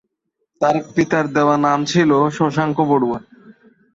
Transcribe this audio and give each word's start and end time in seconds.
তাঁর 0.61 0.75
পিতার 0.95 1.25
দেওয়া 1.35 1.55
নাম 1.65 1.79
ছিল 1.91 2.09
শশাঙ্ক 2.37 2.77
বড়ুয়া। 2.89 3.19